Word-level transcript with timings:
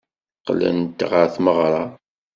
Qqlent 0.39 0.97
ɣer 1.11 1.25
tmeɣra. 1.35 1.83